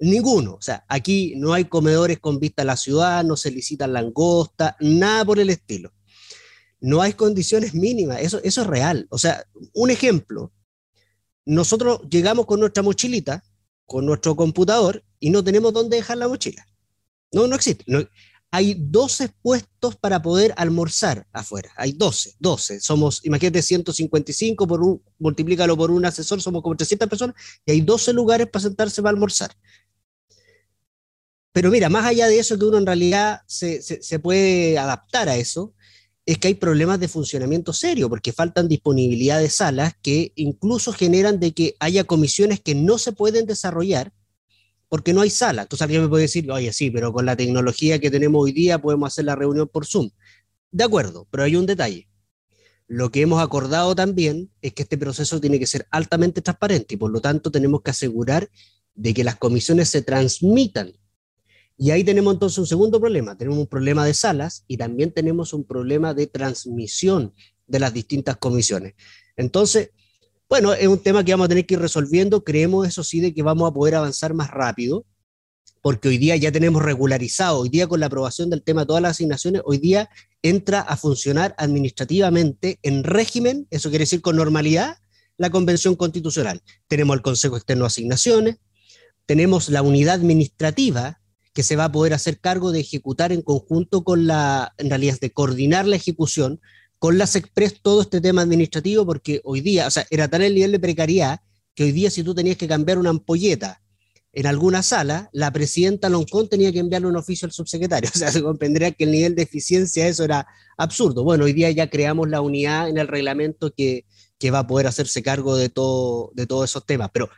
[0.00, 0.54] Ninguno.
[0.54, 4.76] O sea, aquí no hay comedores con vista a la ciudad, no se licitan langosta,
[4.80, 5.92] nada por el estilo.
[6.80, 9.06] No hay condiciones mínimas, eso, eso es real.
[9.10, 10.52] O sea, un ejemplo,
[11.44, 13.42] nosotros llegamos con nuestra mochilita,
[13.86, 16.66] con nuestro computador, y no tenemos dónde dejar la mochila.
[17.32, 17.84] No, no existe.
[18.50, 21.70] hay 12 puestos para poder almorzar afuera.
[21.76, 22.80] Hay 12, 12.
[22.80, 27.36] Somos, imagínate, 155 por un, multiplícalo por un asesor, somos como 300 personas,
[27.66, 29.50] y hay 12 lugares para sentarse para almorzar.
[31.52, 35.36] Pero mira, más allá de eso, que uno en realidad se, se, puede adaptar a
[35.36, 35.74] eso,
[36.28, 41.40] es que hay problemas de funcionamiento serio, porque faltan disponibilidad de salas que incluso generan
[41.40, 44.12] de que haya comisiones que no se pueden desarrollar
[44.90, 45.62] porque no hay sala.
[45.62, 48.78] Entonces alguien me puede decir, oye, sí, pero con la tecnología que tenemos hoy día
[48.78, 50.10] podemos hacer la reunión por Zoom.
[50.70, 52.10] De acuerdo, pero hay un detalle.
[52.86, 56.98] Lo que hemos acordado también es que este proceso tiene que ser altamente transparente y
[56.98, 58.50] por lo tanto tenemos que asegurar
[58.94, 60.92] de que las comisiones se transmitan
[61.78, 63.38] y ahí tenemos entonces un segundo problema.
[63.38, 67.32] Tenemos un problema de salas y también tenemos un problema de transmisión
[67.68, 68.94] de las distintas comisiones.
[69.36, 69.90] Entonces,
[70.48, 72.42] bueno, es un tema que vamos a tener que ir resolviendo.
[72.42, 75.06] Creemos, eso sí, de que vamos a poder avanzar más rápido,
[75.80, 79.02] porque hoy día ya tenemos regularizado, hoy día con la aprobación del tema de todas
[79.02, 80.10] las asignaciones, hoy día
[80.42, 84.96] entra a funcionar administrativamente en régimen, eso quiere decir con normalidad,
[85.36, 86.60] la Convención Constitucional.
[86.88, 88.56] Tenemos el Consejo Externo de Asignaciones,
[89.26, 91.17] tenemos la unidad administrativa
[91.58, 95.18] que se va a poder hacer cargo de ejecutar en conjunto con la, en realidad,
[95.20, 96.60] de coordinar la ejecución
[97.00, 100.54] con las Express todo este tema administrativo, porque hoy día, o sea, era tal el
[100.54, 101.40] nivel de precariedad
[101.74, 103.82] que hoy día si tú tenías que cambiar una ampolleta
[104.32, 108.08] en alguna sala, la presidenta Loncón tenía que enviarle un oficio al subsecretario.
[108.14, 111.24] O sea, se comprendería que el nivel de eficiencia de eso era absurdo.
[111.24, 114.04] Bueno, hoy día ya creamos la unidad en el reglamento que,
[114.38, 117.10] que va a poder hacerse cargo de, todo, de todos esos temas.
[117.12, 117.28] Pero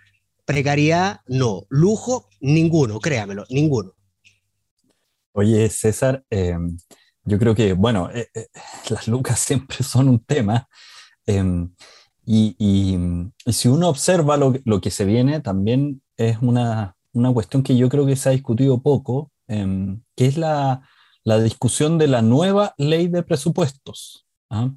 [0.45, 1.65] precariedad, no.
[1.71, 3.95] Lujo, ninguno, créamelo, ninguno.
[5.33, 6.77] Oye, César, em,
[7.25, 8.47] yo creo que, bueno, eh, eh,
[8.90, 10.69] las lucas siempre son un tema.
[11.27, 11.73] Em,
[12.27, 12.97] y,
[13.47, 17.88] si uno observa lo, lo, que se viene, también es una, una, cuestión que yo
[17.88, 20.83] creo que se ha discutido poco, em, que es la,
[21.25, 24.27] la, discusión de la nueva ley de presupuestos.
[24.51, 24.71] ¿ah?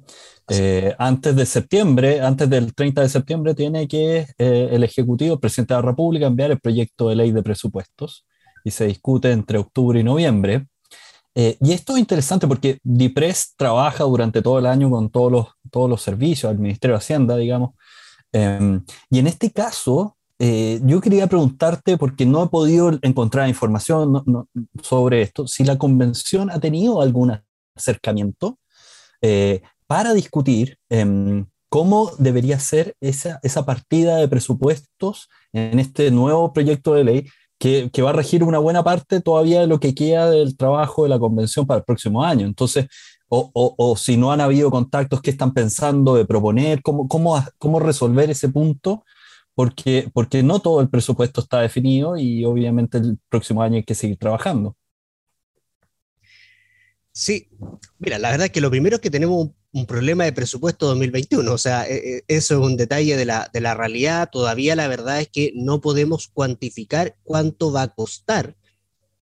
[0.48, 5.74] Eh, antes de septiembre, antes del 30 de septiembre, tiene que el Ejecutivo, el presidente
[5.74, 8.24] de la República, enviar el proyecto de ley de presupuestos
[8.64, 10.66] y se discute entre octubre y noviembre.
[11.34, 15.46] Eh, y esto es interesante porque DIPRES trabaja durante todo el año con todos los,
[15.70, 17.72] todos los servicios, al Ministerio de Hacienda, digamos.
[18.32, 24.48] Em, y en este caso, eh, yo quería preguntarte, porque no he podido encontrar información
[24.82, 27.38] sobre esto, si la convención ha tenido algún
[27.76, 28.58] acercamiento
[29.20, 36.52] eh, para discutir em, cómo debería ser esa, esa partida de presupuestos en este nuevo
[36.52, 37.26] proyecto de ley
[37.90, 41.08] que, va a regir una buena parte todavía de lo que queda del trabajo de
[41.08, 42.46] la convención para el próximo año.
[42.46, 42.86] Entonces,
[43.28, 46.82] o, o, si no han habido contactos, ¿qué están pensando de proponer?
[46.82, 49.04] ¿Cómo, cómo, cómo resolver ese punto?
[49.54, 53.94] Porque, porque no todo el presupuesto está definido y obviamente el próximo año hay que
[53.94, 54.76] seguir trabajando.
[57.12, 57.48] Sí,
[57.98, 61.52] mira, la verdad es que lo primero es que tenemos un problema de presupuesto 2021.
[61.52, 64.30] O sea, e, e, eso es un detalle de la, de la realidad.
[64.30, 68.56] Todavía la verdad es que no podemos cuantificar cuánto va a costar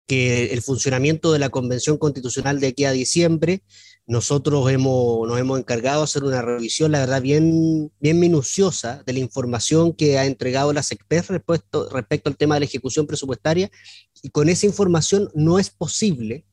[0.08, 3.62] que el funcionamiento de la Convención Constitucional de aquí a diciembre.
[4.08, 9.12] Nosotros hemos, nos hemos encargado de hacer una revisión, la verdad, bien, bien minuciosa de
[9.12, 13.70] la información que ha entregado la SECPES respecto, respecto al tema de la ejecución presupuestaria.
[14.20, 16.44] Y con esa información no es posible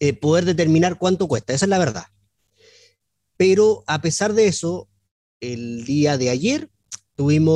[0.00, 1.54] eh, poder determinar cuánto cuesta.
[1.54, 2.04] Esa es la verdad.
[3.36, 4.88] Pero a pesar de eso,
[5.40, 6.70] el día de ayer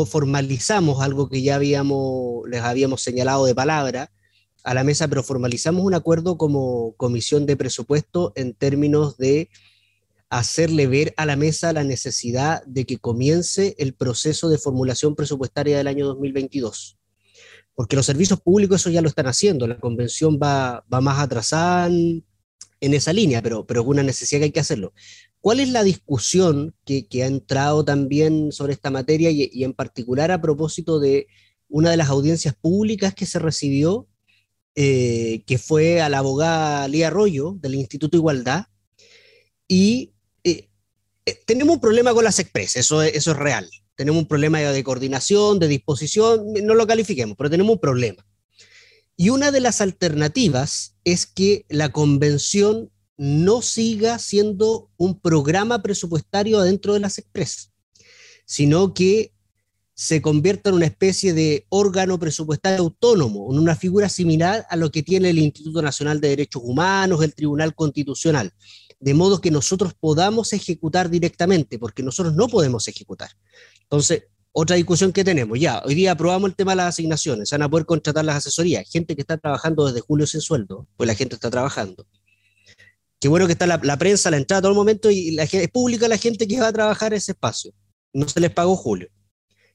[0.07, 4.11] formalizamos algo que ya habíamos, les habíamos señalado de palabra
[4.65, 9.49] a la mesa, pero formalizamos un acuerdo como comisión de presupuesto en términos de
[10.29, 15.77] hacerle ver a la mesa la necesidad de que comience el proceso de formulación presupuestaria
[15.77, 16.99] del año 2022.
[17.75, 21.87] Porque los servicios públicos eso ya lo están haciendo, la convención va, va más atrasada
[21.87, 22.25] en,
[22.81, 24.93] esa línea, pero, pero es una necesidad que hay que hacerlo.
[25.41, 30.41] ¿Cuál es la discusión que, ha entrado también sobre esta materia y, en particular a
[30.41, 31.29] propósito de
[31.69, 34.07] una de las audiencias públicas que se recibió,
[34.75, 38.67] eh, que fue a la abogada Lía Arroyo del Instituto Igualdad?
[39.67, 40.13] Y
[40.45, 40.69] eh,
[41.25, 43.69] eh, tenemos un problema con las expresas, eso, eso es real.
[43.95, 48.27] tenemos un problema de coordinación, de disposición, no lo califiquemos, pero tenemos un problema.
[49.17, 52.91] Y una de las alternativas es que la convención
[53.23, 57.71] no siga siendo un programa presupuestario dentro de las Express,
[58.47, 59.35] sino que
[59.93, 64.91] se convierta en una especie de órgano presupuestario autónomo, en una figura similar a lo
[64.91, 68.55] que tiene el Instituto Nacional de Derechos Humanos, el Tribunal Constitucional,
[68.99, 73.29] de modo que nosotros podamos ejecutar directamente, porque nosotros no podemos ejecutar.
[73.83, 77.61] Entonces, otra discusión que tenemos, ya, hoy día aprobamos el tema de las asignaciones, van
[77.61, 81.15] a poder contratar las asesorías, gente que está trabajando desde julio sin sueldo, pues la
[81.15, 82.07] gente está trabajando.
[83.21, 86.09] Qué bueno que está la, prensa, la entrada todo el momento y la, es pública
[86.09, 87.73] la gente que va a trabajar ese espacio.
[88.15, 89.09] No se les pagó julio.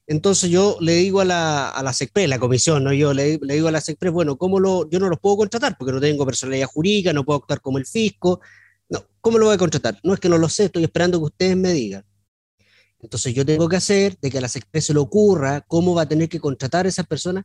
[0.08, 1.92] Entonces yo le digo a la, a la
[2.26, 2.92] la comisión, ¿no?
[2.92, 5.92] yo le, digo a la SECPRES, bueno, ¿cómo lo, yo no los puedo contratar porque
[5.92, 8.40] no tengo personalidad jurídica, no puedo actuar como el fisco.
[8.88, 9.98] No, ¿cómo lo voy a contratar?
[10.04, 12.04] No es que no lo sé, estoy esperando que ustedes me digan.
[13.00, 16.02] Entonces yo tengo que hacer de que a la SECPRES se le ocurra cómo va
[16.02, 17.44] a tener que contratar a esas personas.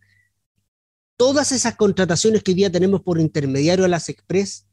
[1.18, 4.68] Todas esas contrataciones que hoy día tenemos por intermediario a la SECPRES,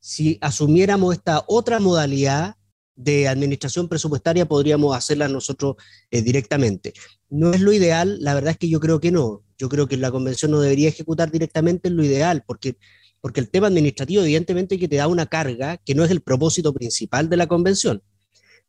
[0.00, 2.56] si asumiéramos esta otra modalidad,
[3.02, 5.76] de administración presupuestaria podríamos hacerla nosotros
[6.10, 6.92] eh, directamente.
[7.30, 9.42] No es lo ideal, la verdad es que yo creo que no.
[9.56, 12.76] Yo creo que la convención no debería ejecutar directamente en lo ideal, porque,
[13.20, 16.74] porque el tema administrativo evidentemente que te da una carga que no es el propósito
[16.74, 18.02] principal de la convención.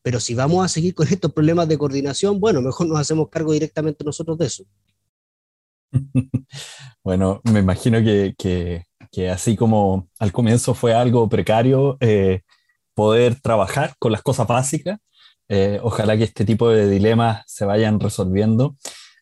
[0.02, 3.52] Pero si vamos a seguir con estos problemas de coordinación, bueno, mejor nos hacemos cargo
[3.52, 4.64] directamente nosotros de eso.
[7.04, 8.86] bueno, me imagino que, que,
[9.32, 12.42] así como al comienzo fue algo precario, eh,
[12.94, 15.00] poder trabajar con las cosas básicas.
[15.50, 18.78] Eh, ojalá que este tipo de dilemas se vayan resolviendo.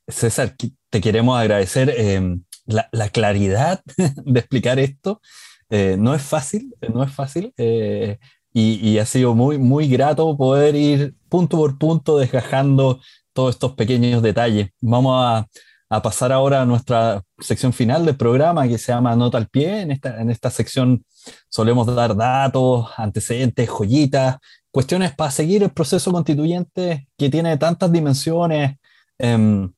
[0.08, 0.56] César,
[0.90, 3.82] te queremos agradecer em, la, claridad
[4.26, 5.22] de explicar esto.
[5.70, 7.54] Eh, no es fácil, no es fácil.
[7.58, 8.20] Eh,
[8.54, 13.00] y, ha sido muy, muy grato poder ir punto por punto desgajando
[13.34, 14.70] todos estos pequeños detalles.
[14.82, 15.48] Vamos a,
[15.90, 19.82] a pasar ahora a nuestra sección final del programa que se llama Nota al Pie.
[19.82, 21.04] En esta, en esta sección
[21.50, 24.38] solemos dar datos, antecedentes, joyitas,
[24.72, 28.78] cuestiones para seguir el proceso constituyente que tiene tantas dimensiones,
[29.18, 29.72] em,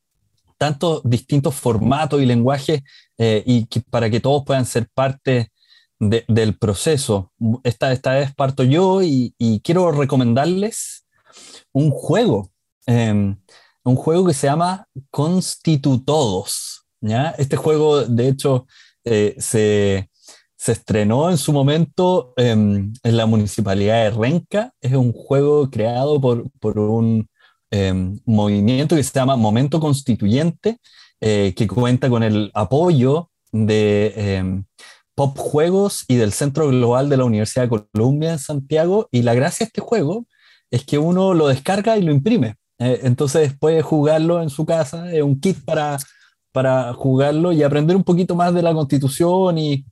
[0.58, 2.82] tantos distintos formatos y lenguajes,
[3.18, 5.52] eh, y para que todos puedan ser parte
[6.00, 7.32] del proceso.
[7.64, 11.06] Esta, esta vez parto yo y, quiero recomendarles
[11.72, 12.50] un juego.
[12.88, 13.38] Em,
[13.84, 16.86] un juego que se llama Constitutodos.
[17.02, 17.32] ¿ya?
[17.38, 18.68] Este juego, de hecho,
[19.04, 20.10] eh, se,
[20.58, 24.74] se, estrenó en su momento em, en la municipalidad de Renca.
[24.82, 27.28] Es un juego creado por, por un
[27.72, 30.78] em, movimiento que se llama Momento Constituyente,
[31.20, 34.66] eh, que cuenta con el apoyo de em,
[35.16, 39.08] Pop Juegos y del Centro Global de la Universidad de Columbia en Santiago.
[39.12, 40.26] Y la gracia de este juego
[40.72, 42.56] es que uno lo descarga y lo imprime.
[42.82, 45.98] Eh, entonces puede jugarlo en su casa, es un kit para,
[46.52, 49.86] para jugarlo y aprender un poquito más de la constitución y,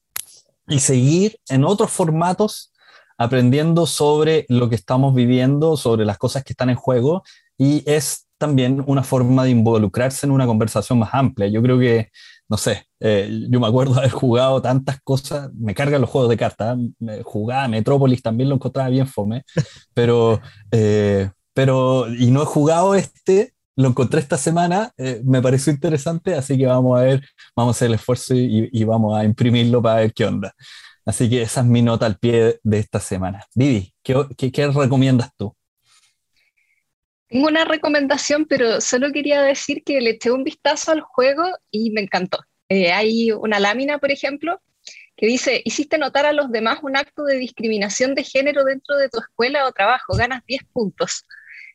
[0.68, 2.74] y seguir en otros formatos
[3.16, 7.22] aprendiendo sobre lo que estamos viviendo, sobre las cosas que están en juego.
[7.60, 11.48] Y es también una forma de involucrarse en una conversación más amplia.
[11.48, 12.10] Yo creo que,
[12.48, 16.38] no sé, eh, yo me acuerdo haber jugado tantas cosas, me cargan los juegos de
[16.38, 16.78] cartas,
[17.24, 19.44] jugaba Metrópolis, también lo encontraba bien fome,
[19.94, 20.40] pero
[20.72, 26.34] eh, pero y no he jugado este, lo encontré esta semana, eh, me pareció interesante,
[26.34, 27.22] así que vamos a ver,
[27.56, 30.54] vamos a hacer el esfuerzo y, vamos a imprimirlo para ver qué onda.
[31.06, 33.46] Así que esa es mi nota al pie de esta semana.
[33.56, 35.56] Vivi, ¿qué, recomiendas tú?
[37.30, 41.92] Tengo una recomendación, pero solo quería decir que le eché un vistazo al juego y
[41.92, 42.40] me encantó.
[42.68, 44.62] Eh, hay una lámina, por ejemplo,
[45.16, 49.08] que dice, hiciste notar a los demás un acto de discriminación de género dentro de
[49.08, 51.26] tu escuela o trabajo, ganas 10 puntos.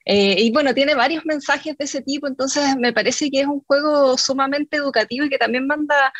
[0.04, 3.60] Eh, y bueno, tiene varios mensajes de ese tipo, entonces me parece que es un
[3.60, 6.12] juego sumamente educativo y que también manda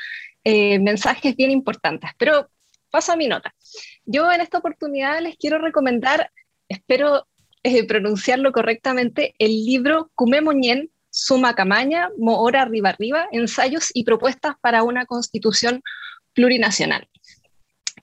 [0.42, 2.10] eh, mensajes bien importantes.
[2.18, 2.48] Pero
[2.90, 3.54] paso a mi nota.
[4.04, 6.30] Yo en esta oportunidad les quiero recomendar,
[6.68, 7.26] espero
[7.62, 14.56] eh, pronunciarlo correctamente, el libro Cume Moñén, Suma Camaña, Mohora Arriba Arriba, Ensayos y Propuestas
[14.60, 15.82] para una Constitución
[16.32, 17.08] Plurinacional.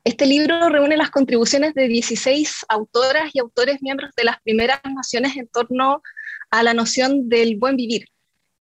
[0.04, 5.38] Este libro reúne las contribuciones de 16 autoras y autores miembros de las primeras naciones
[5.38, 6.02] en torno
[6.50, 8.08] a la noción del buen vivir.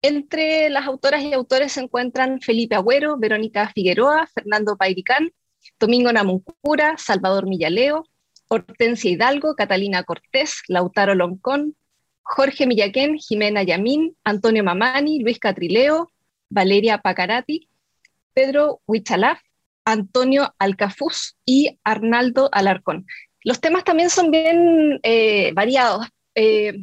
[0.03, 5.31] Entre las autoras y autores se encuentran Felipe Agüero, Verónica Figueroa, Fernando Pairicán,
[5.79, 8.05] Domingo Namuncura, Salvador Millaleo,
[8.49, 11.77] Hortensia Hidalgo, Catalina Cortés, Lautaro Loncón,
[12.23, 16.11] Jorge Millaquén, Jimena Yamín, Antonio Mamani, Luis Catrileo,
[16.51, 17.69] Valeria Pacarati,
[18.35, 19.39] Pedro Huichalaf,
[19.89, 23.07] Antonio Alcafuz y Arnaldo Alarcón.
[23.43, 26.07] Los temas también son bien eh, variados.
[26.35, 26.75] Eh,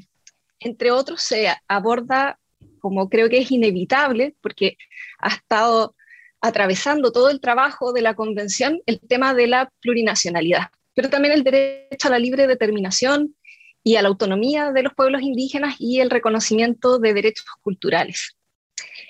[0.60, 2.40] entre otros, se aborda,
[2.80, 4.78] como creo que es inevitable, porque
[5.20, 5.96] ha estado
[6.42, 11.44] atravesando todo el trabajo de la convención, el tema de la plurinacionalidad, pero también el
[11.44, 13.36] derecho a la libre determinación
[13.84, 18.36] y a la autonomía de los pueblos indígenas y el reconocimiento de derechos culturales.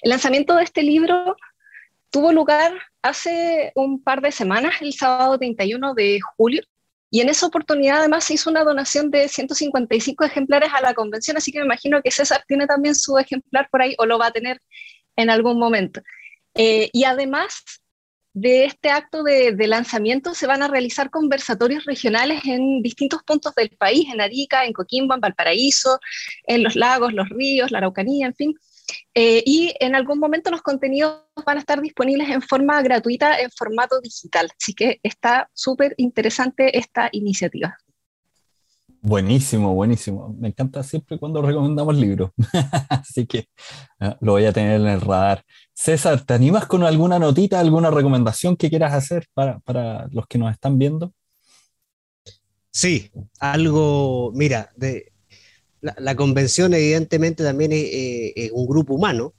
[0.02, 1.38] El lanzamiento de este libro
[2.10, 2.74] tuvo lugar
[3.10, 6.62] hace un par de semanas, el sábado 31 de julio,
[7.12, 11.38] y en esa oportunidad además se hizo una donación de 155 ejemplares a la convención,
[11.38, 14.28] así que me imagino que César tiene también su ejemplar por ahí o lo va
[14.28, 14.60] a tener
[15.16, 16.02] en algún momento.
[16.56, 17.64] Eh, y además
[18.34, 23.70] de este acto de, lanzamiento se van a realizar conversatorios regionales en distintos puntos del
[23.70, 26.00] país, en Arica, en Coquimbo, en Valparaíso,
[26.46, 28.56] en los lagos, los ríos, la Araucanía, en fin.
[29.14, 33.50] Eh, y en algún momento los contenidos van a estar disponibles en forma gratuita, en
[33.52, 34.50] formato digital.
[34.60, 37.78] Así que está súper interesante esta iniciativa.
[39.06, 40.36] Buenísimo, buenísimo.
[40.40, 42.32] Me encanta siempre cuando recomendamos libros.
[42.90, 43.50] Así que
[44.00, 45.44] ah, lo voy a tener en el radar.
[45.76, 50.52] César, ¿te animas con alguna notita, alguna recomendación que quieras hacer para, los que nos
[50.52, 51.14] están viendo?
[52.72, 55.14] Sí, algo, mira, de,
[55.98, 57.86] la, convención evidentemente también es,
[58.36, 59.34] es, un grupo humano,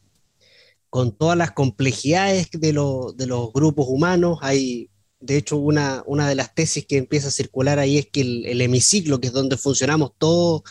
[0.91, 4.39] con todas las complejidades de, de los grupos humanos.
[4.43, 4.91] Hay
[5.21, 8.61] de hecho, una, una de las tesis que empieza a circular ahí es que el,
[8.61, 10.63] hemiciclo, que es donde funcionamos todos,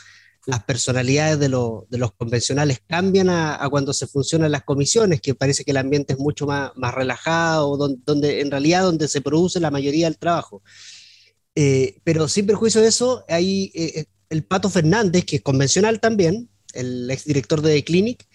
[0.45, 5.63] las personalidades de, de los convencionales cambian a, cuando se funcionan las comisiones, que parece
[5.63, 9.71] que el ambiente es mucho más, más relajado, donde, en realidad donde se produce la
[9.71, 10.61] mayoría del trabajo.
[11.55, 14.05] Eh, pero sin perjuicio de eso, hay eh, eh,
[14.35, 18.27] el Pato Fernández, que es convencional también, el exdirector de The Clinic,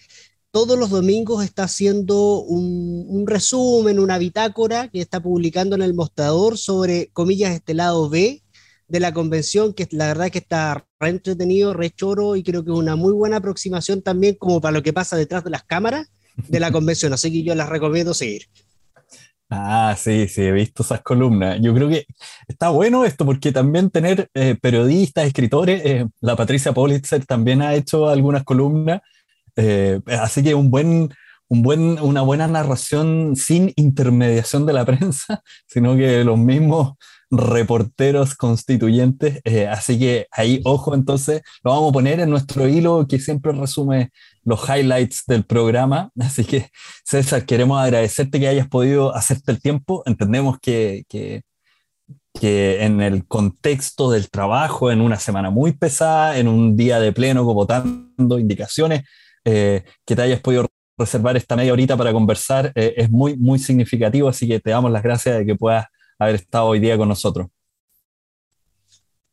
[0.49, 6.57] todos los domingos está haciendo un, resumen, una bitácora que está publicando en el mostrador
[6.57, 8.43] sobre, comillas, este lado B
[8.87, 12.71] de la convención, que la verdad que está re entretenido, re choro y creo que
[12.71, 16.07] es una muy buena aproximación también como para lo que pasa detrás de las cámaras
[16.35, 18.47] de la convención, así que yo las recomiendo seguir.
[19.53, 21.59] Ah, sí, sí, he visto esas columnas.
[21.61, 22.05] Yo creo que
[22.47, 27.75] está bueno esto porque también tener eh, periodistas, escritores, eh, la Patricia Politzer también ha
[27.75, 29.01] hecho algunas columnas
[29.55, 31.09] eh, así que un buen,
[31.47, 36.93] un buen, una buena narración sin intermediación de la prensa, sino que los mismos
[37.31, 39.41] reporteros constituyentes.
[39.45, 43.53] Eh, así que ahí, ojo, entonces lo vamos a poner en nuestro hilo que siempre
[43.53, 44.11] resume
[44.43, 46.11] los highlights del programa.
[46.19, 46.69] Así que,
[47.05, 50.03] César, queremos agradecerte que hayas podido hacerte el tiempo.
[50.05, 51.41] Entendemos que, que,
[52.41, 57.41] en el contexto del trabajo, en una semana muy pesada, en un día de pleno,
[57.41, 59.03] como votando indicaciones,
[59.45, 60.67] eh, que te hayas podido
[60.97, 64.91] reservar esta media horita para conversar eh, es muy, muy significativo, así que te damos
[64.91, 65.85] las gracias de que puedas
[66.21, 67.47] haber estado hoy día con nosotros.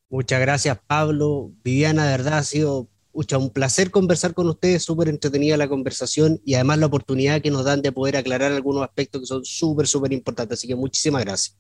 [0.09, 1.53] Muchas gracias, Pablo.
[1.63, 6.55] Viviana, de verdad ha sido un placer conversar con ustedes, súper entretenida la conversación y
[6.55, 10.13] además la oportunidad que nos dan de poder aclarar algunos aspectos que son súper, súper
[10.13, 10.59] importantes.
[10.59, 11.59] Así que muchísimas gracias.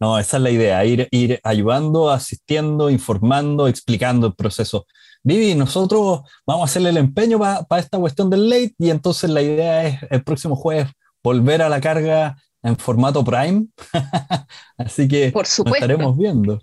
[0.00, 4.86] No, esa es la idea, ir, ir ayudando, asistiendo, informando, explicando el proceso.
[5.22, 9.42] Vivi, nosotros vamos a hacerle el empeño para esta cuestión del late y entonces la
[9.42, 10.92] idea es el próximo jueves
[11.22, 13.66] volver a la carga en formato Prime.
[14.78, 16.60] Así que Por nos estaremos viendo.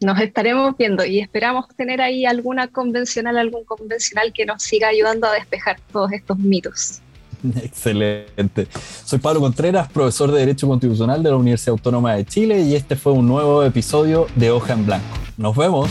[0.00, 5.26] Nos estaremos viendo y esperamos tener ahí alguna convencional, algún convencional que nos siga ayudando
[5.26, 7.00] a despejar todos estos mitos.
[7.62, 8.66] Excelente.
[9.04, 12.96] Soy Pablo Contreras, profesor de Derecho Constitucional de la Universidad Autónoma de Chile y este
[12.96, 15.16] fue un nuevo episodio de Hoja en Blanco.
[15.36, 15.90] Nos vemos.